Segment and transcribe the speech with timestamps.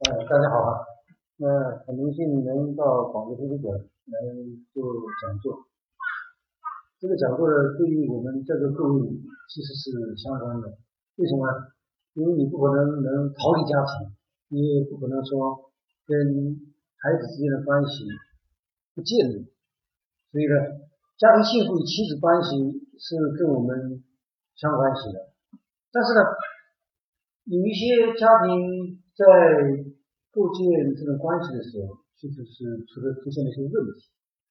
[0.00, 0.80] 呃，大家好啊！
[1.36, 4.16] 那很荣幸能到广州图书馆来
[4.72, 4.80] 做
[5.20, 5.68] 讲座。
[6.98, 9.12] 这个讲座呢，对于我们在座各位
[9.52, 10.72] 其实是相当的。
[11.16, 11.44] 为什么？
[12.14, 14.16] 因为你不可能能逃离家庭，
[14.48, 15.68] 你也不可能说
[16.06, 16.16] 跟
[16.96, 18.08] 孩子之间的关系
[18.94, 19.52] 不建立。
[20.32, 20.80] 所以呢，
[21.18, 22.56] 家庭幸福与亲子关系
[22.96, 24.02] 是跟我们
[24.56, 25.28] 相关系的。
[25.92, 26.24] 但是呢，
[27.44, 29.24] 有一些家庭在
[30.30, 34.10] 构建这种关系的时候，其实是出了出现了一些问题。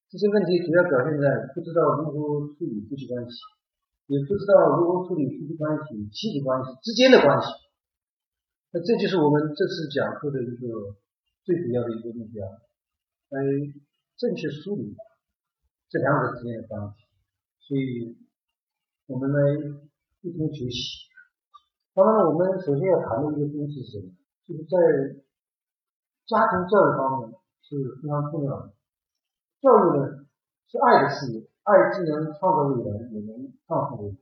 [0.10, 3.36] 这些问题主要表现在不知道如何处理夫妻关系。
[4.10, 7.46] 也不知道如何处理夫妻关系、亲子关系之间的关系，
[8.74, 10.98] 那这就是我们这次讲课的一个
[11.46, 12.42] 最主要的一个目标，
[13.30, 13.38] 来
[14.18, 14.98] 正确梳理
[15.94, 17.06] 这两者之间的关系。
[17.62, 18.18] 所以，
[19.06, 19.38] 我们来
[20.22, 21.06] 一同学习。
[21.94, 24.10] 当然，我们首先要谈的一个东西是什么？
[24.50, 25.22] 就是在
[26.26, 28.74] 家庭教育方面是非常重要的。
[29.62, 30.26] 教育呢，
[30.66, 31.46] 是爱的事业。
[31.62, 34.16] 爱既能创造未来，也能创造未来。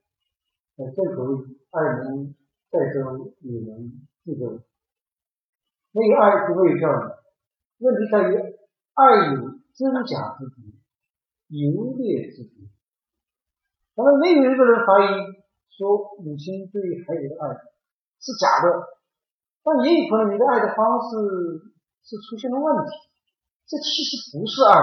[0.75, 2.35] 呃，正所谓爱能
[2.69, 4.59] 载舟，也能覆舟。
[5.93, 7.07] 没有爱就没有教育。
[7.77, 8.35] 问题在于
[8.95, 10.75] 爱有真假之别，
[11.55, 12.67] 优劣之别。
[13.95, 15.39] 当然，没有一个人怀疑
[15.69, 17.55] 说母亲对孩子的爱
[18.19, 18.96] 是假的，
[19.67, 21.19] 但也有可能你的爱的方式
[22.07, 22.95] 是出现了问题。
[23.67, 24.79] 这其实不是爱。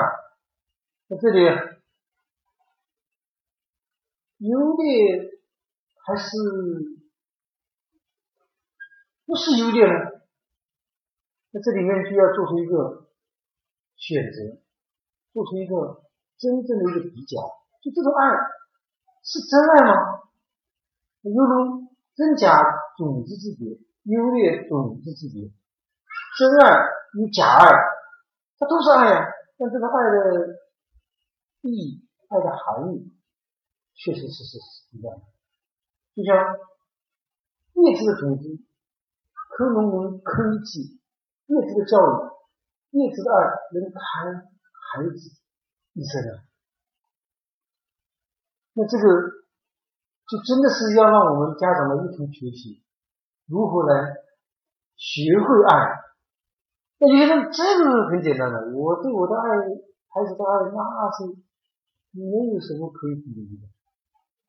[1.08, 1.40] 在这里。
[4.38, 5.40] 优劣
[6.04, 6.26] 还是
[9.24, 9.92] 不是优劣呢？
[11.50, 13.08] 那这里面就要做出一个
[13.96, 14.60] 选择，
[15.32, 16.02] 做出一个
[16.36, 17.40] 真正的一个比较。
[17.80, 18.36] 就这种爱
[19.22, 20.28] 是真爱吗？
[21.22, 22.60] 犹如真假
[22.98, 25.50] 种子之别，优劣种子之别。
[26.38, 26.86] 真爱
[27.18, 27.68] 与假爱，
[28.58, 29.26] 它都是爱呀。
[29.58, 30.56] 但这个爱的
[31.62, 33.12] 意义、爱的含义。
[33.96, 35.22] 确实是是是这样的，
[36.18, 36.34] 就像
[37.74, 38.42] 叶子的种子，
[39.56, 40.98] 坑农能坑一季；
[41.46, 43.38] 叶子的教育，叶子的爱
[43.72, 45.16] 能谈孩子
[45.94, 46.42] 一生啊。
[48.74, 49.04] 那这个
[50.26, 52.83] 就真的是要让我们家长们一同学习，
[53.46, 54.14] 如何来
[54.96, 56.00] 学会爱。
[56.98, 59.58] 那有些人这个很简单的，我对我的爱，
[60.08, 61.36] 孩子的爱，那是
[62.12, 62.22] 没
[62.52, 63.66] 有什么可以比拟的。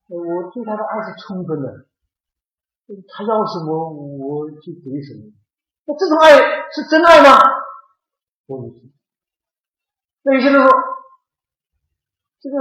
[0.08, 1.88] 我对他的爱是充分的，
[3.10, 5.34] 他要什么我就给什么。
[5.86, 6.38] 那这种爱
[6.72, 7.38] 是真爱吗？
[8.46, 8.92] 不是。
[10.22, 10.72] 那有些人说，
[12.40, 12.58] 这个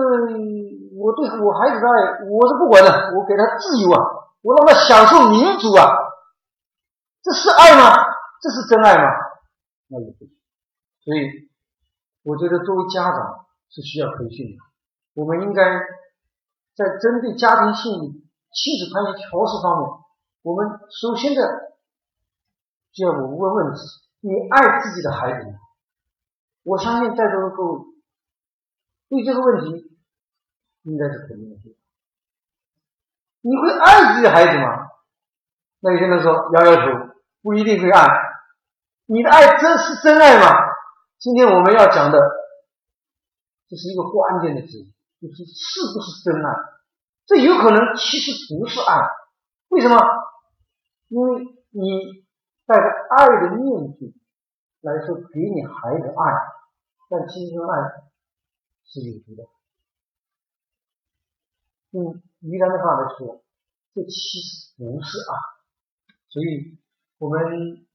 [0.97, 4.01] 我对我孩子的爱我是不管的，我给他自由啊，
[4.41, 5.85] 我让他享受民主啊，
[7.25, 7.91] 这是爱吗？
[8.41, 9.09] 这是真爱吗？
[9.89, 10.37] 那也不行。
[11.03, 11.51] 所以
[12.23, 14.63] 我觉得作为家长是需要培训的，
[15.15, 15.63] 我们应该。
[16.77, 17.93] 在针对家庭性
[18.51, 19.87] 亲子关系调试方面，
[20.43, 21.79] 我们首先的
[22.91, 23.81] 就要我问问题：
[24.23, 25.55] 你爱自己的孩子吗？
[26.65, 27.85] 我相信在座的各位
[29.09, 29.97] 对这个问题
[30.83, 31.57] 应该是肯定的。
[33.43, 34.89] 你会爱自己的孩子吗？
[35.79, 37.04] 那有些人说摇摇头，
[37.45, 38.09] 不一定会爱。
[39.05, 40.49] 你的爱真是真爱吗？
[41.19, 42.19] 今天我们要讲的
[43.69, 44.89] 这是一个关键的字。
[45.21, 46.53] 就是是不是真爱？
[47.25, 49.09] 这有可能其实不是爱，
[49.69, 49.97] 为什么？
[51.09, 52.27] 因为你
[52.67, 54.15] 带着爱的面具
[54.83, 56.15] 来说给你孩子爱，
[57.09, 58.05] 但其实爱
[58.85, 59.49] 是有毒的。
[61.93, 63.43] 用于然的话来说，
[63.95, 65.33] 这其实不是爱。
[66.29, 66.77] 所以，
[67.19, 67.87] 我们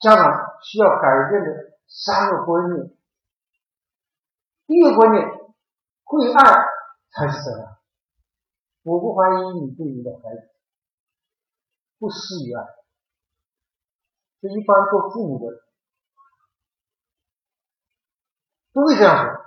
[0.00, 0.24] 家长
[0.62, 2.96] 需要改变的三个观念。
[4.66, 5.26] 第一个观念，
[6.04, 6.38] 会爱
[7.10, 7.78] 才是真爱。
[8.82, 10.50] 我不怀疑你对你的孩子
[11.98, 12.64] 不施于爱，
[14.40, 15.62] 这一般做父母的
[18.72, 19.42] 都会这样说。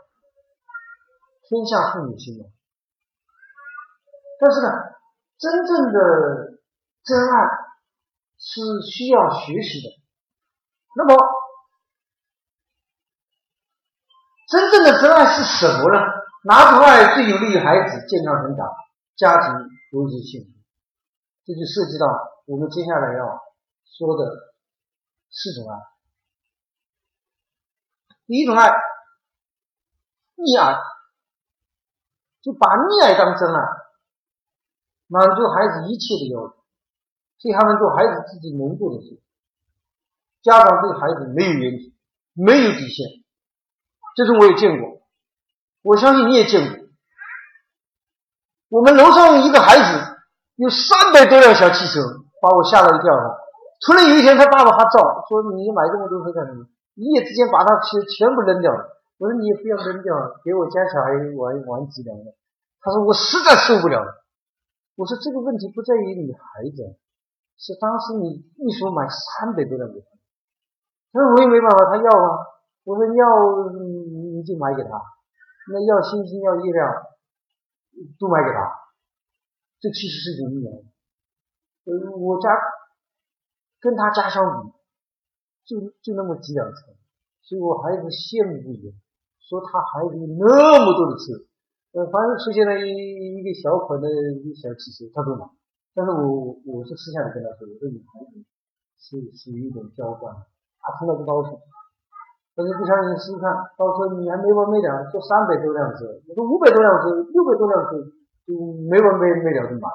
[1.48, 2.50] 天下父母心嘛。
[4.40, 4.68] 但是呢，
[5.38, 6.55] 真正的
[7.06, 7.36] 真爱
[8.38, 8.62] 是
[8.92, 9.88] 需要学习的。
[10.98, 11.16] 那么。
[14.48, 16.00] 真正的真爱是什么呢？
[16.44, 18.70] 哪种爱最有利于孩子健康成长、
[19.16, 19.52] 家庭
[19.90, 20.54] 和谐幸福？
[21.44, 22.06] 这就涉及到
[22.46, 23.42] 我们接下来要
[23.98, 24.54] 说的
[25.32, 25.82] 四种爱。
[28.28, 28.70] 第一种爱，
[30.38, 30.78] 溺爱，
[32.44, 33.60] 就把溺爱当真爱，
[35.08, 36.54] 满足孩子一切的要求，
[37.46, 39.22] 替他们做孩子自己能做的事。
[40.42, 41.94] 家长对孩子没有原则，
[42.34, 43.06] 没有底线，
[44.18, 45.06] 这种我也见过，
[45.84, 46.90] 我相信你也见过。
[48.70, 50.18] 我们楼上一个孩子
[50.58, 52.02] 有三百多辆小汽车，
[52.42, 53.38] 把我吓了一跳啊！
[53.86, 56.66] 突然有一天，他爸爸他照说：“你买这么多车干什么？
[56.96, 58.90] 一夜之间把它全全部扔掉了。”
[59.22, 60.14] 我说：“你也不要扔掉，
[60.44, 62.34] 给我家小孩玩玩几年了。”
[62.82, 64.26] 他说：“我实在受不了了。”
[64.98, 66.98] 我说：“这个问题不在于你孩子，
[67.58, 70.08] 是当时你一说买三百多辆给他。”
[71.12, 72.28] 他说：“我也没办法，他要啊。”
[72.84, 73.24] 我说：“要
[73.74, 75.02] 你就买给他，
[75.72, 76.92] 那要星星要月亮
[78.20, 78.72] 都买给他。
[79.80, 80.72] 这其实是一种意愿。
[81.86, 82.50] 呃，我家。”
[83.82, 84.74] 跟他家相比，
[85.64, 86.90] 就就那么几辆车，
[87.44, 88.82] 所以我孩子羡慕不已，
[89.38, 91.46] 说他孩子那么多的车，
[91.94, 92.90] 呃，凡是出现了一
[93.38, 94.10] 一个小款的
[94.58, 95.46] 小汽车，他都买。
[95.96, 98.44] 但是我我是私下里跟他说，我说你孩子
[99.00, 100.36] 是属于一种娇惯，
[100.84, 101.58] 他听了不高兴。
[102.56, 108.00] 但是不相信试试看，到时候你还没完没了，说三百多辆车，我说五百多辆车，六百多辆车，
[108.48, 108.56] 就
[108.88, 109.88] 没完没没了的买，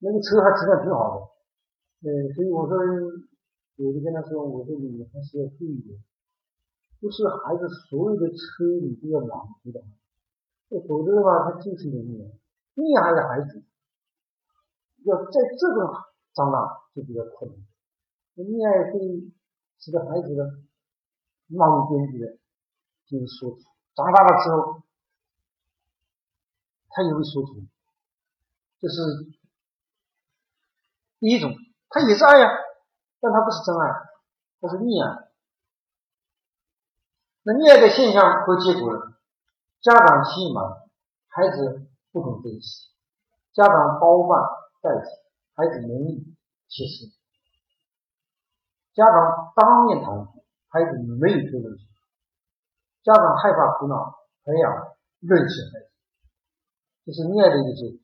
[0.00, 2.08] 那个车还质量挺好的。
[2.08, 5.92] 呃，所以我说，我就跟他说，我说你还是要注意点，
[7.00, 9.84] 不是孩子所有的车你都要满足的，
[10.88, 12.32] 否则的话他就是溺爱，
[12.76, 13.60] 溺爱的孩子，
[15.04, 15.94] 要在这种
[16.34, 17.58] 长大就比较困难。
[18.46, 19.30] 溺爱会
[19.78, 20.44] 使得孩子呢
[21.48, 22.38] 漫无边际的
[23.06, 23.58] 就是说，
[23.94, 24.82] 长大了之后
[26.90, 27.66] 他也会说出，
[28.80, 28.94] 这是
[31.20, 31.54] 第一种。
[31.90, 32.50] 他也是爱呀，
[33.18, 33.88] 但他不是真爱，
[34.60, 35.30] 他是溺爱。
[37.44, 39.16] 那溺爱的现象和结果呢？
[39.80, 40.82] 家长欺瞒，
[41.28, 42.92] 孩子不懂珍惜；
[43.54, 44.38] 家长包办
[44.80, 45.06] 代替，
[45.54, 46.36] 孩子容易
[46.68, 47.10] 其实；
[48.94, 50.26] 家长当面谈，
[50.68, 51.86] 孩子没有责任心；
[53.02, 55.90] 家长害怕苦恼，培养任性孩子。
[57.04, 57.98] 这是溺爱的一个结果。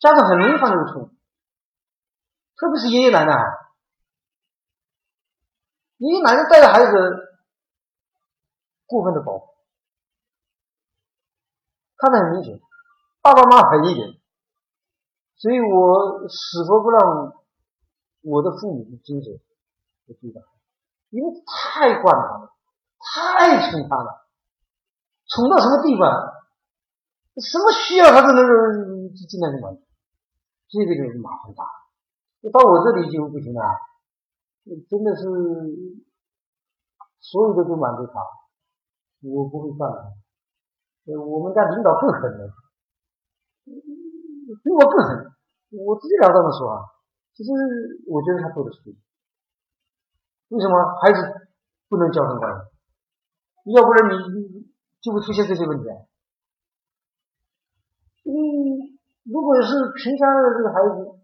[0.00, 1.10] 家长很容易犯这个错误，
[2.56, 3.32] 特别是爷爷奶奶，
[5.98, 6.90] 爷爷奶奶带着孩子
[8.86, 9.54] 过分的保护，
[11.96, 12.60] 看得很明显，
[13.22, 14.18] 爸爸妈妈狠一点，
[15.36, 17.32] 所以我死活不让
[18.22, 19.30] 我的父母去接手
[20.06, 20.40] 我对待，
[21.10, 22.52] 因为太惯他了，
[22.98, 24.26] 太宠他了，
[25.28, 26.10] 宠到什么地方？
[27.38, 29.80] 什么需要他都能够尽量去满足。
[30.68, 31.64] 这个就是麻烦大，
[32.42, 33.62] 就到我这里就不行了，
[34.90, 35.22] 真的是
[37.20, 38.20] 所有的都满足他，
[39.22, 40.12] 我不会干的。
[41.22, 42.52] 我们家领导更狠了，
[43.64, 45.32] 比我更狠。
[45.70, 46.84] 我直截了当的说啊，
[47.34, 47.50] 其实
[48.06, 48.98] 我觉得他做的是对的。
[50.48, 51.48] 为什么孩子
[51.88, 53.72] 不能教成关系？
[53.72, 54.66] 要不然你你
[55.00, 55.96] 就会出现这些问题啊。
[58.24, 58.92] 嗯。
[59.22, 61.14] 如果是平常的这个孩子，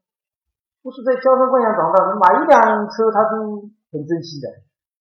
[0.82, 4.46] 不是在娇生惯养长大的，买一辆车他都很珍惜的。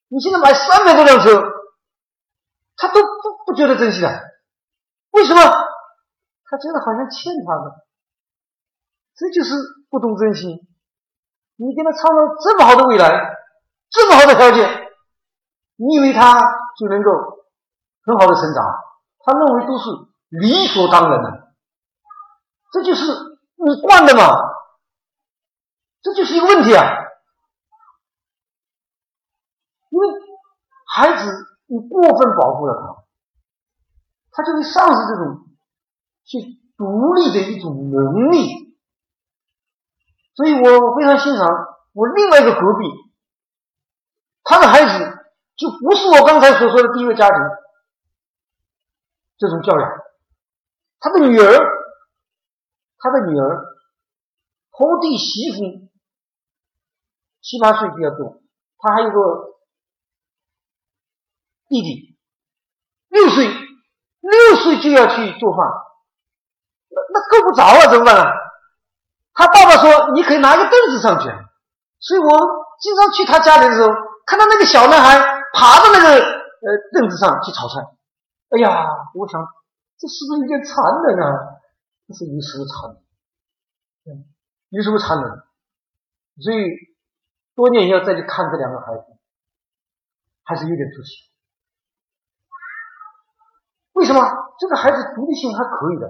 [0.08, 1.30] 你现在买三百多辆车，
[2.76, 4.10] 他都不不觉得珍惜的。
[5.12, 5.40] 为什么？
[6.50, 7.86] 他觉得好像欠他的。
[9.16, 9.54] 这就是
[9.90, 10.68] 不懂珍惜。
[11.56, 13.36] 你给他创造这么好的未来，
[13.90, 14.70] 这么好的条件，
[15.76, 16.40] 你以为他
[16.78, 17.12] 就能够
[18.06, 18.64] 很好的成长？
[19.20, 19.90] 他认为都是
[20.30, 21.54] 理所当然的。
[22.72, 23.02] 这就是
[23.56, 24.30] 你惯的嘛，
[26.02, 26.84] 这就是一个问题啊！
[29.90, 30.08] 因为
[30.86, 33.04] 孩子你过分保护了他，
[34.32, 35.47] 他就会丧失这种
[36.28, 38.78] 去独立的一种能力。
[40.36, 41.48] 所以我非常欣赏
[41.94, 42.86] 我另外一个隔壁，
[44.44, 45.18] 他的孩子
[45.56, 47.38] 就不是我刚才所说的第一个家庭
[49.38, 49.90] 这种教养，
[51.00, 51.78] 他的女儿。
[53.00, 53.78] 他的女儿
[54.72, 55.88] 拖地媳妇
[57.42, 58.42] 七八岁比较多，
[58.80, 59.16] 他还有个
[61.70, 62.18] 弟弟
[63.08, 65.68] 六岁，六岁就要去做饭，
[67.30, 68.24] 够不着啊，怎么办呢？
[69.34, 71.30] 他爸爸说你可以拿一个凳子上去，
[72.00, 72.30] 所以我
[72.82, 73.90] 经常去他家里的时候，
[74.26, 75.20] 看到那个小男孩
[75.54, 77.86] 爬到那个呃凳子上去炒菜，
[78.50, 79.40] 哎呀，我想
[80.00, 80.74] 这是不是有点残
[81.06, 81.62] 忍啊？
[82.08, 82.90] 这是有什么残
[84.06, 84.18] 忍？
[84.18, 84.26] 嗯，
[84.70, 85.44] 有什么残忍？
[86.42, 86.66] 所以
[87.54, 89.04] 多年以后再去看这两个孩子，
[90.44, 91.30] 还是有点出息。
[93.94, 94.22] 为什么？
[94.60, 96.10] 这个孩子独立性还可以的，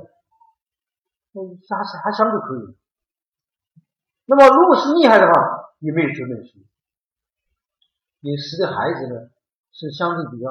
[1.37, 2.75] 嗯，还是还相对可以。
[4.25, 5.33] 那么如果是厉害的话，
[5.79, 6.67] 也没有责任心，
[8.21, 9.29] 也使的孩子呢
[9.71, 10.49] 是相对比较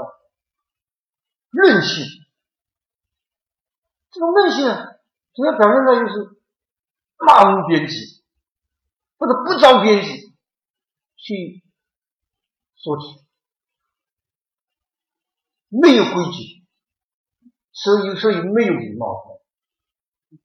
[1.51, 2.05] 任性。
[4.13, 5.01] 这种任性呢，
[5.35, 6.39] 主要表现在就是
[7.19, 8.23] 漫无边际，
[9.19, 10.33] 或者不着边际
[11.17, 11.65] 去
[12.77, 13.27] 说起，
[15.69, 16.65] 没有规矩，
[17.73, 19.41] 所以所以没有礼貌，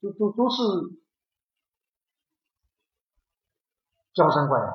[0.00, 1.00] 都都都是。
[4.14, 4.74] 娇生惯养，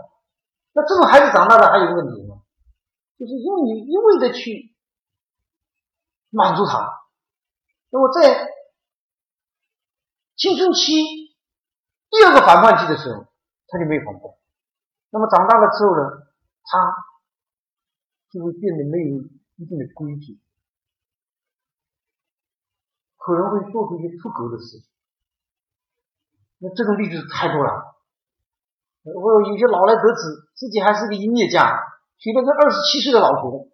[0.74, 2.42] 那这种孩子长大了还有一个问题吗？
[3.20, 4.76] 就是因为你一味的去
[6.32, 7.04] 满足他，
[7.92, 8.50] 那么在
[10.36, 10.90] 青春期
[12.10, 13.28] 第二个反叛期的时候，
[13.68, 14.24] 他就没有反叛。
[15.12, 16.26] 那么长大了之后呢，
[16.64, 16.96] 他
[18.32, 19.22] 就会变得没有
[19.58, 20.40] 一定的规矩，
[23.18, 24.90] 可能会做出一些出格的事情。
[26.60, 27.96] 那这种例子太多了。
[29.04, 31.80] 我有些老来得子，自己还是个音乐家，
[32.18, 33.68] 娶了个二十七岁的老婆，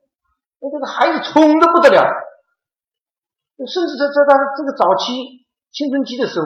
[0.60, 2.06] 那这个孩子宠的不得了，
[3.66, 6.46] 甚至在在他这个早期青春期的时候，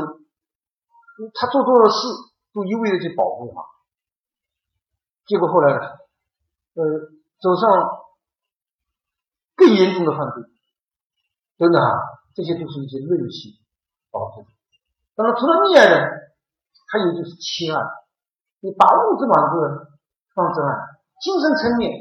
[1.34, 2.08] 他做错了事，
[2.53, 3.60] 都一味的去保护他，
[5.25, 5.79] 结果后来呢，
[6.75, 6.84] 呃，
[7.41, 7.67] 走上
[9.56, 10.44] 更严重的犯罪，
[11.58, 11.91] 真的啊，
[12.34, 13.51] 这些都是一些任性
[14.13, 14.48] 导致的。
[15.17, 16.08] 那么除了溺爱呢，
[16.88, 17.79] 还有就是欺爱。
[18.60, 19.60] 你把物质满足
[20.34, 20.67] 放之外，
[21.22, 22.00] 精神层面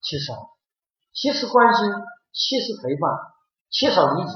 [0.00, 0.56] 缺少，
[1.12, 1.86] 缺失关心，
[2.32, 3.10] 缺失陪伴，
[3.70, 4.32] 缺少理解，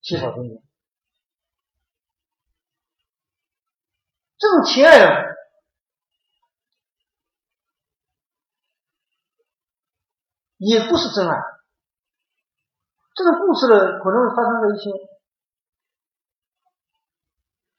[0.00, 0.62] 缺少尊重。
[4.38, 5.26] 这种情爱
[10.58, 11.36] 也不是真爱。
[13.14, 14.90] 这个故事呢，可能会发生在一些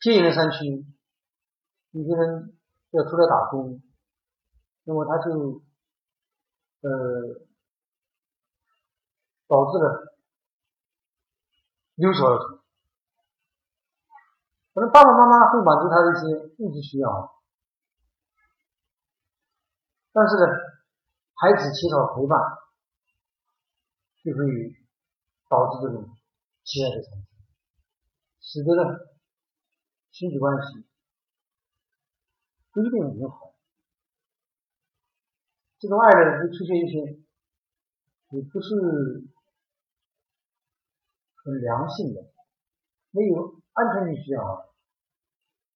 [0.03, 0.85] 偏远的山区。
[1.91, 2.57] 有些人
[2.91, 3.81] 要出来打工，
[4.83, 5.63] 那么他就
[6.81, 6.89] 呃
[9.47, 10.17] 导致了
[11.95, 12.59] 留守儿童。
[14.73, 17.41] 可能爸爸妈妈会满足他的一些物质需要，
[20.11, 20.47] 但是呢，
[21.35, 22.39] 孩子缺少陪伴，
[24.23, 24.43] 就会
[25.47, 26.09] 导致这种
[26.63, 27.23] 亲爱的产生，
[28.41, 29.12] 使得呢
[30.13, 30.85] 亲子关系。
[32.71, 33.53] 不一定很好，
[35.79, 37.19] 这种爱呢会出现一些
[38.29, 39.27] 也不是
[41.35, 42.31] 很良性的，
[43.11, 44.73] 没有安全性需要，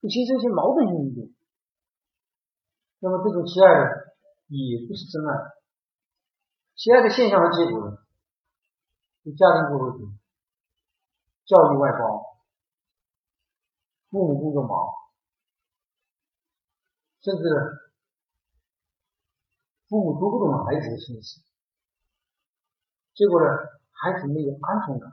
[0.01, 1.33] 会形成一些矛盾性因素。
[2.99, 3.85] 那么这种期爱呢，
[4.47, 5.53] 也不是真爱。
[6.73, 7.97] 其爱的现象和结果呢，
[9.23, 10.03] 是家庭不和谐，
[11.45, 12.16] 教育外包，
[14.09, 14.71] 父母工作忙。
[17.19, 17.43] 甚至
[19.89, 21.41] 父母读不懂孩子的心思，
[23.13, 23.47] 结果呢，
[23.91, 25.11] 孩子没有安全感，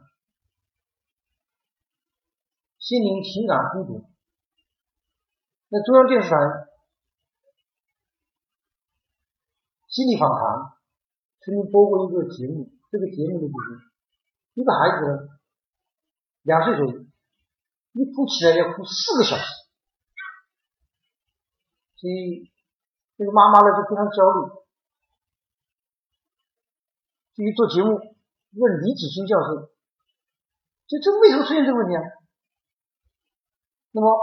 [2.78, 4.04] 心灵情感孤独。
[5.68, 6.36] 那中央电视台
[9.88, 10.76] 心理访谈
[11.40, 13.90] 曾经播过一个节目，这个节目呢就是
[14.54, 15.30] 一个孩子
[16.42, 17.03] 两岁左右，
[17.94, 19.46] 一哭起来要哭四个小时。
[21.96, 22.52] 所以，
[23.16, 24.50] 这个妈妈呢就非常焦虑。
[27.34, 29.72] 至于做节目，问李子勋教授，
[30.86, 32.02] 这这为什么出现这个问题啊？
[33.92, 34.20] 那么，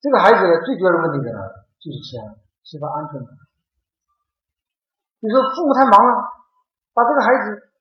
[0.00, 1.40] 这个孩子呢最主要的问题在哪？
[1.78, 2.18] 就是缺
[2.64, 3.30] 缺乏安全感。
[5.20, 6.12] 你说父母太忙了，
[6.92, 7.72] 把这个孩子，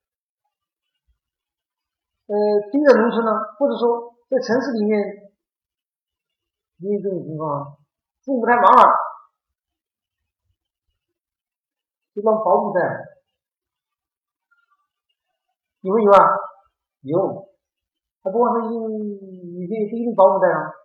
[2.27, 2.35] 呃，
[2.71, 5.25] 盯在农村呢，或者说在城市里面。
[6.79, 7.77] 也有这种情况，
[8.25, 8.83] 父母太忙了，
[12.13, 12.81] 就让保姆带，
[15.79, 16.19] 有没有啊？
[16.99, 17.47] 有，
[18.21, 20.75] 他不光是一你这不一定保姆带啊，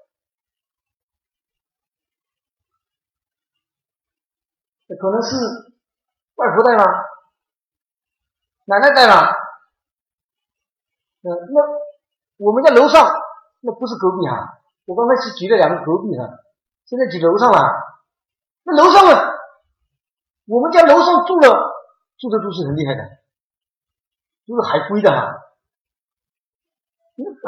[4.96, 5.34] 可能是
[6.36, 6.84] 外婆带吗？
[8.66, 9.39] 奶奶带吗？
[11.22, 11.60] 嗯，那
[12.38, 13.04] 我们家楼上
[13.60, 14.60] 那不是隔壁哈。
[14.86, 16.26] 我刚才是举了两个隔壁上，
[16.86, 17.60] 现在举楼上了。
[18.64, 19.30] 那楼上呢？
[20.46, 21.48] 我们家楼上住的
[22.18, 23.02] 住的都是很厉害的，
[24.48, 25.38] 都是海归的哈，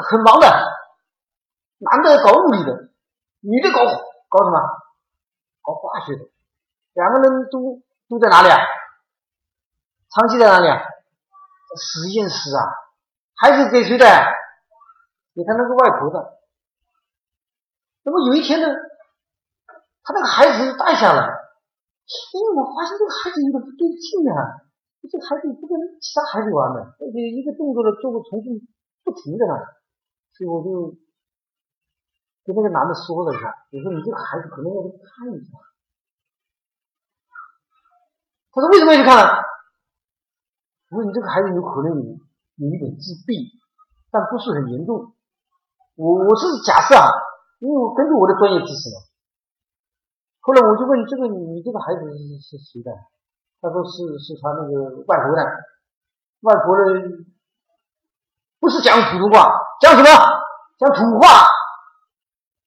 [0.09, 0.47] 很忙的，
[1.79, 2.89] 男的搞物理的，
[3.41, 3.83] 女的搞
[4.29, 4.57] 搞什么？
[5.61, 6.29] 搞化学的，
[6.93, 8.57] 两个人都都在哪里啊？
[10.09, 10.79] 长期在哪里啊？
[11.75, 12.63] 实验室啊？
[13.35, 14.05] 孩子给谁的？
[15.33, 16.39] 给他那个外婆的。
[18.03, 18.67] 那么有一天呢，
[20.03, 24.61] 他那个孩子就带下来，因为我发现这个孩子有点不对劲啊，
[25.09, 28.61] 这个孩子不跟其他孩子玩的，而且一个动作的做个重复
[29.03, 29.57] 不停的呢，
[30.37, 30.93] 所以我就
[32.45, 35.57] 跟那个男的说了一下，我说你这个孩子可能要去看一下。
[38.53, 39.43] 他说为什么要去看？
[40.91, 42.19] 我说你这个孩子有可能有
[42.55, 43.57] 有一点自闭，
[44.11, 45.13] 但不是很严重。
[45.95, 47.07] 我我是假设啊。
[47.63, 48.99] 因为根据我的专业知识嘛，
[50.41, 52.91] 后来我就问这个你这个孩子是是谁的？
[53.61, 55.39] 他说是是他那个外婆的，
[56.41, 57.23] 外婆呢
[58.59, 59.47] 不是讲普通话，
[59.79, 60.09] 讲什么？
[60.75, 61.47] 讲土话，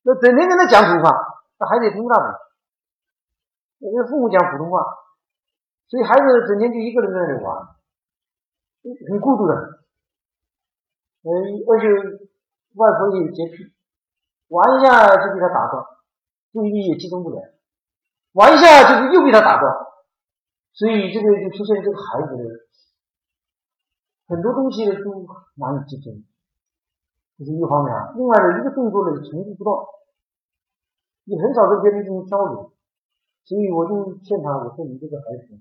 [0.01, 1.13] 那整天跟他讲土话，
[1.61, 2.33] 那孩子也听不大懂。
[3.81, 4.81] 因为父母讲普通话，
[5.89, 7.69] 所以孩子整天就一个人在那里玩，
[9.09, 9.55] 很孤独的。
[11.23, 11.31] 嗯，
[11.67, 11.87] 而且
[12.75, 13.73] 外婆也有洁癖。
[14.49, 15.85] 玩一下就被他打断，
[16.53, 17.41] 注意力也集中不了；
[18.31, 19.75] 玩一下就是又被他打断，
[20.73, 22.45] 所以这个就出现这个孩子的
[24.29, 25.27] 很多东西都
[25.57, 26.23] 难以集中，
[27.39, 28.15] 这是一方面啊。
[28.15, 29.85] 另外呢，一个动作呢重复不断，
[31.25, 32.71] 你很少跟别人进行交流，
[33.43, 35.59] 所以我就劝他，我说你这个孩子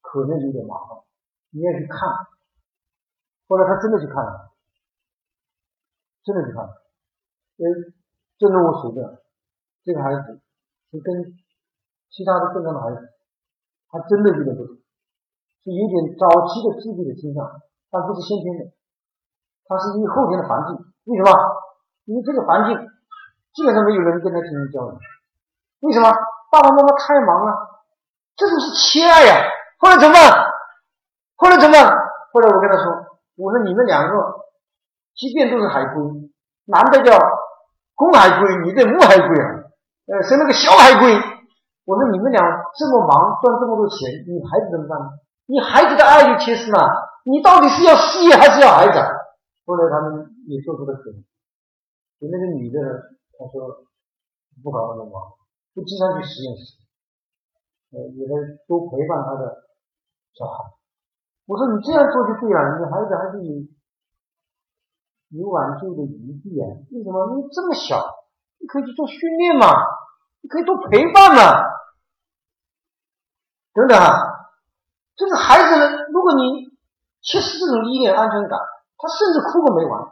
[0.00, 0.98] 可能有点麻烦，
[1.54, 1.96] 你也去看。
[3.46, 4.50] 后来他真的去看了，
[6.24, 6.82] 真的去看了。
[7.62, 7.62] 呃，
[8.38, 9.22] 正如我说的，
[9.84, 10.42] 这个孩子
[10.90, 11.38] 是跟
[12.10, 13.14] 其他的正常的孩子，
[13.88, 14.74] 他真的有点不同，
[15.62, 17.46] 是有点早期的自闭的倾向，
[17.90, 18.74] 但不是先天的，
[19.70, 20.74] 他是因为后天的环境。
[21.04, 21.30] 为什么？
[22.06, 22.74] 因为这个环境
[23.54, 24.98] 基本上没有人跟他进行交流。
[25.80, 26.10] 为什么？
[26.50, 27.82] 爸爸妈妈太忙了，
[28.36, 29.46] 这种是缺爱呀。
[29.78, 30.53] 后来怎么办？
[31.54, 31.78] 后来怎么？
[32.32, 32.90] 后来我跟他说，
[33.36, 34.14] 我说你们两个，
[35.14, 36.02] 即便都是海龟，
[36.66, 37.14] 男的叫。
[37.94, 39.70] 公海龟，女的母海龟啊，
[40.10, 41.14] 呃，生了个小海龟。
[41.86, 42.42] 我说你们俩
[42.74, 45.14] 这么忙，赚这么多钱，你孩子怎么办呢？
[45.46, 46.82] 你孩子的爱就缺失了。
[47.22, 48.98] 你到底是要事业还是要孩子？
[49.64, 51.22] 后来他们也做出了选择。
[52.18, 52.82] 就那个女的，
[53.38, 53.86] 她说
[54.58, 55.38] 不搞那么忙，
[55.70, 56.82] 不经常去实验室，
[57.94, 58.34] 呃，也在
[58.66, 59.70] 多陪伴她的
[60.34, 60.66] 小孩。
[61.46, 63.72] 我说你这样做就对了，你孩子还是你。
[65.34, 66.62] 有挽救的余地啊？
[66.92, 67.26] 为什么？
[67.34, 67.98] 因为这么小，
[68.60, 69.66] 你可以去做训练嘛，
[70.42, 71.58] 你可以多陪伴嘛，
[73.72, 73.98] 等等。
[75.16, 76.70] 就是孩子呢，如果你
[77.20, 78.60] 缺失这种依恋安全感，
[78.96, 80.06] 他甚至哭个没完。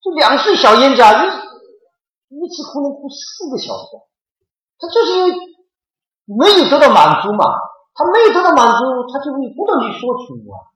[0.00, 4.00] 就两岁小冤家，一一次哭能哭四个小时，
[4.78, 5.30] 他就是因为
[6.24, 7.44] 没有得到满足嘛。
[7.98, 10.70] 他没有得到满足，他就会不断去索取啊，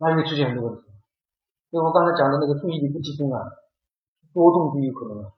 [0.00, 0.88] 那就会出现很多问题。
[1.68, 3.44] 就我刚才讲的那个注意力不集中啊，
[4.32, 5.28] 多动就有可能啊，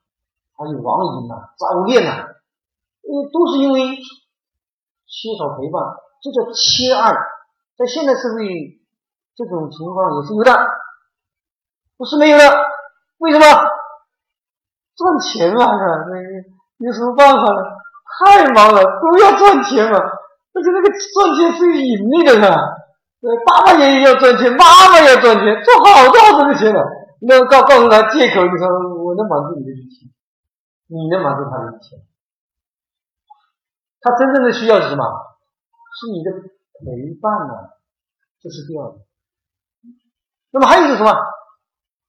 [0.55, 2.23] 还有网瘾呐、早恋呐，
[3.03, 3.99] 呃，都是因为
[5.11, 5.83] 缺少陪伴，
[6.23, 7.11] 这叫缺爱。
[7.75, 8.79] 在现代社会，
[9.35, 10.55] 这种情况也是有的，
[11.97, 12.45] 不是没有的。
[13.19, 13.45] 为什么？
[14.95, 17.61] 赚钱嘛，那有什么办法呢？
[18.19, 19.99] 太忙了，都要赚钱嘛。
[20.59, 22.59] 而且那个赚钱是有引力的，是吧？
[23.23, 26.83] 对，爸爸也要赚钱，妈妈要赚钱，赚好多好多的钱了。
[27.23, 28.67] 那告告诉他借口，你说
[29.03, 30.11] 我能满足你的欲求，
[30.91, 32.03] 你能满足他的欲求。
[34.01, 35.03] 他真正的需要是什么？
[35.99, 36.31] 是你的
[36.83, 37.55] 陪伴呢？
[38.43, 38.99] 这是第二个。
[40.51, 41.15] 那么还有是什么？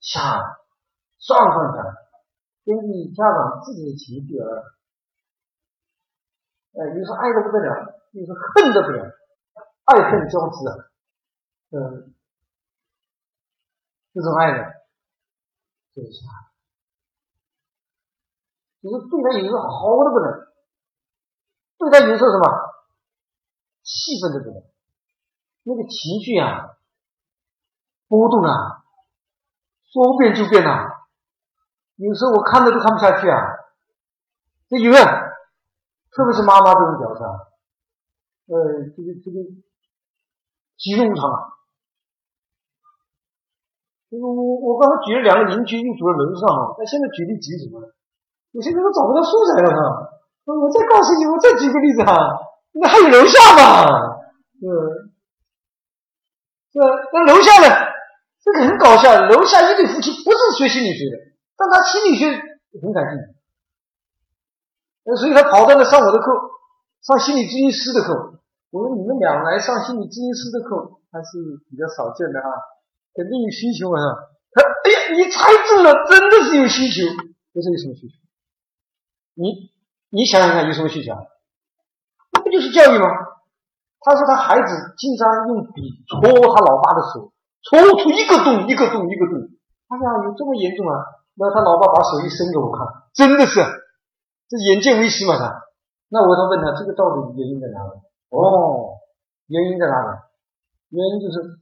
[0.02, 0.22] 想
[1.18, 1.86] 算算看，
[2.66, 4.46] 根据家长自己的情绪而，
[6.72, 8.90] 呃，有时候爱的不得了，有时候恨的不，
[9.86, 10.76] 爱恨交织啊。
[11.72, 12.14] 嗯，
[14.14, 14.58] 这种爱的，
[15.94, 16.26] 就是啥？
[18.82, 20.48] 就是对他有时候好的不能，
[21.78, 22.48] 对他有时候什么
[23.84, 24.64] 气愤的不能，
[25.64, 26.78] 那个情绪啊
[28.08, 28.84] 波动啊，
[29.92, 30.88] 说变就变呐。
[31.98, 33.38] 有时候我看着都看不下去啊。
[34.70, 35.04] 这有人，
[36.12, 37.49] 特别是妈妈这种角色，
[38.50, 39.46] 呃，这个这个
[40.78, 41.38] 极无常啊。
[44.10, 47.86] 我我刚才举了两个邻居，一组的楼上啊，那现在举例举什么呢？
[48.52, 50.18] 有些人都找不到素材了哈。
[50.50, 52.18] 我再告诉你，我再举个例子哈，
[52.74, 53.86] 那还有楼下嘛？
[54.66, 55.14] 嗯，
[56.74, 56.82] 这
[57.14, 57.70] 那楼下呢？
[58.42, 61.18] 这个很搞笑，楼下一对夫妻不是学心理学的，
[61.56, 62.26] 但他心理学
[62.82, 63.36] 很感兴趣，
[65.06, 66.32] 呃，所以他跑到了上我的课，
[67.02, 68.42] 上心理咨询师的课。
[68.72, 72.48] 我说你们俩来上心理咨询师的课还是比较少见的哈。
[73.16, 73.98] 肯定有需求啊！
[74.54, 77.04] 他哎呀，你猜中了，真的是有需求。
[77.52, 78.16] 我说有什么需求？
[79.34, 79.74] 你
[80.14, 81.20] 你想想看，有什么需求啊？
[82.32, 83.08] 那不就是教育吗？
[84.00, 87.34] 他说他孩子经常用笔戳他老爸的手，
[87.66, 89.50] 戳出一个洞一个洞一个洞。
[89.90, 90.94] 哎呀，有这么严重啊？
[91.36, 92.86] 那他老爸把手一伸给我看，
[93.16, 93.60] 真的是，
[94.48, 95.66] 这眼见为实嘛他。
[96.10, 98.02] 那我就问他，这个到底原因在哪里？
[98.30, 99.00] 哦，
[99.48, 100.20] 原因在哪里？
[100.90, 101.60] 原因就是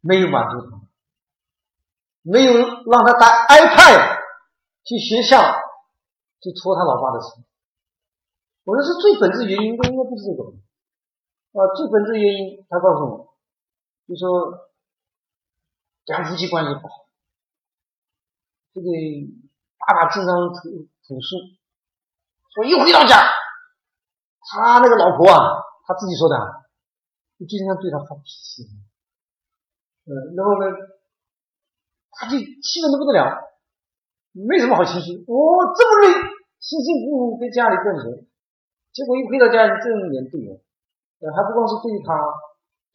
[0.00, 0.80] 没有满足他，
[2.22, 4.18] 没有让他带 iPad
[4.82, 5.40] 去学校，
[6.40, 7.28] 去戳他老爸的手。
[8.64, 10.50] 我说是最本质原因，应该不是这个。
[11.52, 13.34] 啊，最本质原因，他告诉我，
[14.08, 14.68] 就说
[16.06, 17.06] 两夫妻关系不好，
[18.74, 18.88] 这个
[19.78, 21.36] 爸爸经常吐吐诉，
[22.56, 23.20] 说一回到家，
[24.40, 26.64] 他那个老婆啊，他自己说的，
[27.36, 28.64] 就经常对他发脾气，
[30.08, 30.72] 嗯，然后呢，
[32.16, 33.44] 他就气愤的不得了，
[34.32, 35.36] 没什么好情绪，我
[35.76, 38.24] 这么累，辛辛苦苦在家里赚钱。
[38.96, 40.56] 结果一回到家里，这种严对人，
[41.20, 42.16] 呃，还不光是对他，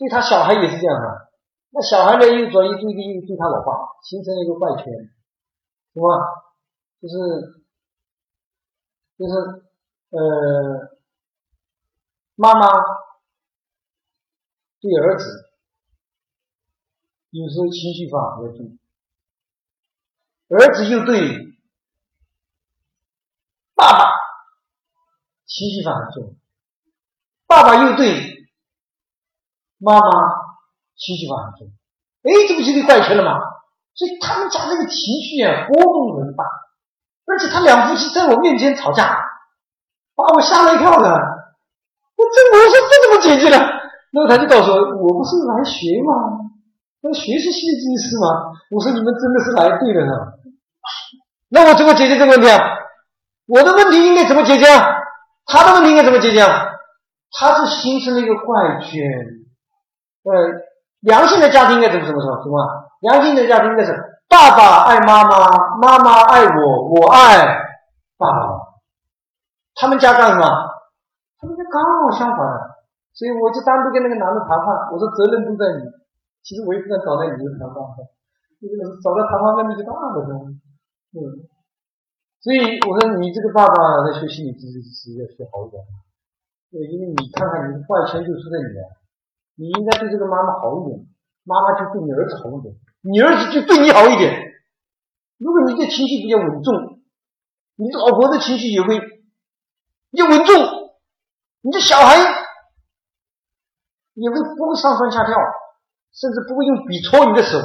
[0.02, 1.30] 对他小孩也是这样啊。
[1.70, 4.90] 那小孩呢，又转移注意力，又对他老爸，形成了一个怪圈，
[5.94, 6.10] 是吧？
[6.98, 7.61] 就是
[9.22, 9.34] 就是
[10.10, 10.98] 呃，
[12.34, 12.68] 妈妈
[14.80, 15.52] 对儿子
[17.30, 18.80] 有时候情绪化比较重，
[20.50, 21.54] 儿子又对
[23.76, 24.10] 爸爸。
[25.46, 26.36] 情绪化很重，
[27.46, 28.50] 爸爸又对
[29.78, 30.08] 妈妈
[30.96, 31.68] 情绪化很重，
[32.24, 33.38] 哎，这不就是怪圈了吗？
[33.94, 36.44] 所以他们家那个情绪啊波动很大，
[37.32, 39.18] 而且他两夫妻在我面前吵架，
[40.16, 41.08] 把我吓了一跳的。
[41.08, 43.58] 我这我说这怎么解决呢？
[44.12, 46.52] 然后他就告诉我，我不是来学吗？
[47.02, 48.52] 那学是心理师吗？
[48.70, 50.12] 我说你们真的是来对了呢。
[51.50, 52.60] 那我怎么解决这个问题啊？
[53.48, 54.86] 我的问题应该怎么解决啊？
[55.46, 56.68] 他的问题应该怎么解决啊？
[57.32, 59.02] 他是形成了一个怪圈。
[60.24, 60.32] 呃，
[61.00, 62.44] 良性的家庭应该怎么怎么说？
[62.44, 62.58] 什么？
[63.02, 63.96] 良性的家庭应该是
[64.32, 65.44] 爸爸爱妈妈，
[65.76, 67.44] 妈妈爱我，我爱
[68.16, 68.80] 爸爸。
[69.76, 70.48] 他们家干什么？
[71.36, 72.40] 他们家刚好相反。
[73.12, 75.84] 所以我就单独跟那个男的谈判，我说责任都在你。
[76.48, 77.76] 其实我也不敢找在你这谈判，
[78.64, 80.24] 因为找到谈判问题就大了，
[81.12, 81.20] 嗯。
[82.40, 85.84] 所以我说你这个爸爸在学习理知识要学好一点，
[86.72, 88.82] 对，因为你看看你的坏圈就出在你了，
[89.60, 91.06] 你应该对这个妈妈好一点，
[91.44, 94.32] 妈妈就对你儿子好一点，你儿子就对你好一点。
[95.38, 97.02] 如果你的情绪比较稳重，
[97.76, 98.96] 你的老婆的情绪也会
[100.12, 100.56] 要稳重，
[101.62, 102.18] 你的小孩
[104.14, 105.36] 也会不会上蹿下跳，
[106.14, 107.60] 甚至不会用笔戳你的手。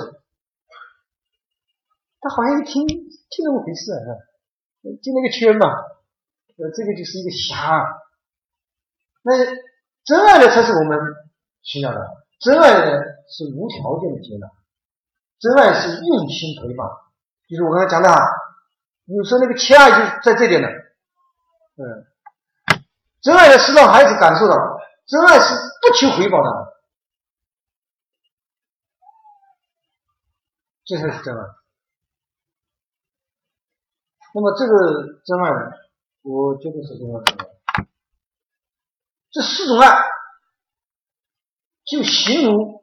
[2.21, 4.25] 他好像一听听那么回事啊。
[5.03, 7.85] 就那个圈嘛，呃，这个就是一个侠。
[9.23, 9.37] 那
[10.05, 10.97] 真爱呢，才是我们
[11.63, 11.99] 需要的。
[12.39, 14.47] 真爱呢，是无条件的接纳，
[15.39, 16.87] 真爱是用心陪伴。
[17.49, 18.09] 就是我刚才讲的，
[19.05, 20.69] 有时候那个亲爱就在这点呢。
[21.79, 22.07] 嗯，
[23.21, 24.55] 真爱是让孩子感受到，
[25.07, 26.81] 真爱是不求回报的，
[30.85, 31.41] 这才是真爱。
[34.35, 35.51] 那么这个真爱，
[36.23, 37.87] 我觉得是这样的。
[39.31, 40.03] 这四种爱，
[41.85, 42.83] 就形如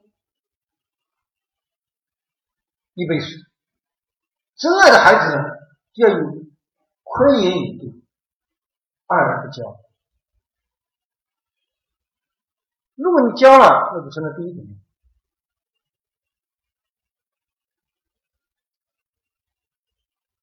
[2.94, 3.38] 一杯水。
[4.56, 5.42] 真爱的孩子呢，
[5.94, 6.16] 要有
[7.02, 8.02] 宽严以对，
[9.06, 9.76] 爱而不骄。
[12.94, 14.66] 如果你骄了，那就成了第一点。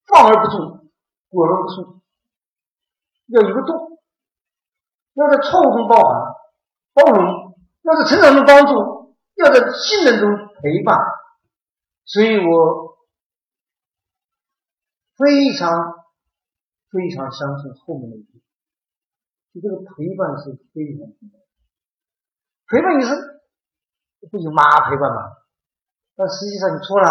[0.06, 0.78] 放而不纵。
[1.30, 2.02] 果而不顺，
[3.28, 4.02] 要有个度，
[5.14, 6.34] 要在错误中包含、
[6.92, 10.28] 包容，要在成长中帮助，要在信任中
[10.60, 10.94] 陪伴。
[12.04, 12.98] 所以我
[15.16, 15.94] 非常
[16.90, 18.42] 非常相信后面的一句，
[19.54, 21.38] 就这个陪伴是非常重要。
[22.68, 23.14] 陪伴你是
[24.30, 25.32] 不有妈陪伴嘛？
[26.16, 27.08] 但实际上你错了。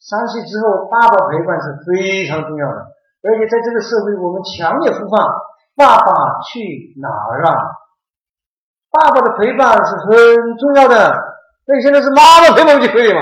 [0.00, 2.90] 三岁之后，爸爸陪伴是非常重要的，
[3.22, 5.22] 而且在这个社会，我们强烈呼唤
[5.78, 7.70] “爸爸去哪儿啊”。
[8.90, 11.14] 爸爸的陪伴是很重要的。
[11.66, 13.20] 那现在是妈妈陪伴就可以吗？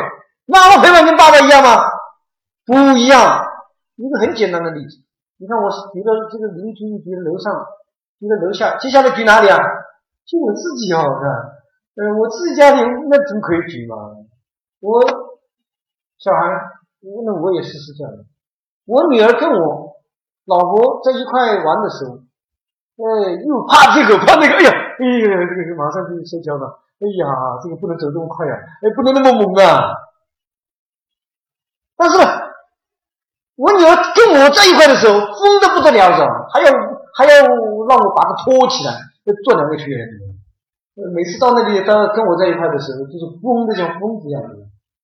[0.50, 1.80] 妈妈陪伴跟爸爸一样吗？
[2.66, 3.46] 不一样。
[3.96, 4.96] 一个很简单的例子，
[5.38, 7.52] 你看，我举的这个邻居，举楼上，
[8.18, 9.56] 举到楼下，接下来举哪里啊？
[10.26, 11.28] 就我自己啊，是吧？
[11.96, 13.96] 呃，我自己家里那怎么可以举嘛？
[14.80, 15.30] 我。
[16.20, 16.38] 小孩
[17.00, 18.24] 那我也试试这样的。
[18.84, 19.96] 我女儿跟我
[20.44, 22.20] 老婆在一块玩的时候，
[23.00, 26.76] 呃，又怕这个怕那个，哎呀，哎呀，这个马上就摔跤了。
[27.00, 27.24] 哎呀，
[27.64, 28.52] 这个不能走这么快呀，
[28.84, 29.96] 哎，不能那么猛啊。
[32.00, 32.16] 但是
[33.60, 36.32] 我女儿跟我在一块的时候，疯的不得了，知道吧？
[36.48, 36.72] 还要
[37.12, 38.96] 还要让我把她拖起来，
[39.28, 39.84] 要坐两个圈。
[41.12, 44.48] 每次到那里，到跟我在一块的时候，就是疯的像疯子一样的。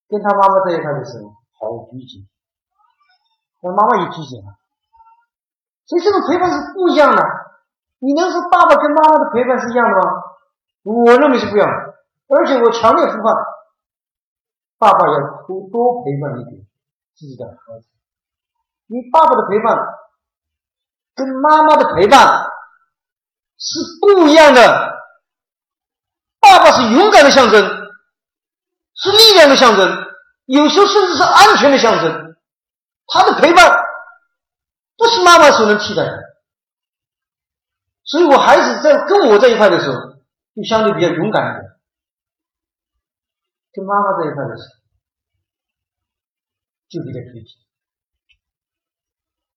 [0.08, 2.24] 跟他妈妈在一块的时候，好拘谨，
[3.60, 4.56] 我妈妈也拘谨啊。
[5.84, 7.22] 所以这种陪伴是不一样的。
[7.98, 10.02] 你能说爸爸跟妈妈的陪伴是一样的吗？
[10.84, 11.76] 我认为是不一样的。
[12.28, 13.34] 而且我强烈呼唤，
[14.78, 16.64] 爸爸要多多陪伴一点
[17.16, 17.88] 自己的孩子。
[18.86, 19.76] 你爸爸的陪伴
[21.14, 22.46] 跟妈妈的陪伴
[23.58, 24.94] 是不一样的。
[26.38, 27.60] 爸爸是勇敢的象征，
[28.94, 30.06] 是力量的象征，
[30.44, 32.36] 有时候甚至是安全的象征。
[33.08, 33.72] 他的陪伴
[34.96, 36.22] 不是妈妈所能替代的。
[38.04, 39.96] 所以我孩子在跟我在一块的时候，
[40.54, 41.64] 就相对比较勇敢一点；
[43.72, 44.85] 跟妈妈在一块的时候，
[46.96, 47.65] 就比较贴心。